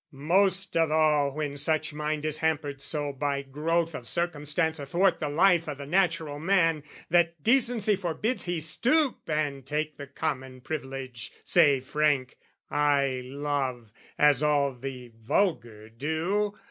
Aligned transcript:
Most 0.13 0.75
of 0.75 0.89
all 0.89 1.35
when 1.35 1.57
such 1.57 1.93
mind 1.93 2.25
is 2.25 2.39
hampered 2.39 2.81
so 2.81 3.13
By 3.13 3.43
growth 3.43 3.93
of 3.93 4.07
circumstance 4.07 4.79
athwart 4.79 5.19
the 5.19 5.29
life 5.29 5.69
O' 5.69 5.75
the 5.75 5.85
natural 5.85 6.39
man, 6.39 6.81
that 7.11 7.43
decency 7.43 7.95
forbids 7.95 8.45
He 8.45 8.59
stoop 8.61 9.19
and 9.29 9.63
take 9.63 9.97
the 9.97 10.07
common 10.07 10.61
privilege, 10.61 11.31
Say 11.43 11.81
frank 11.81 12.39
"I 12.71 13.21
love," 13.25 13.91
as 14.17 14.41
all 14.41 14.73
the 14.73 15.11
vulgar 15.19 15.89
do. 15.89 16.57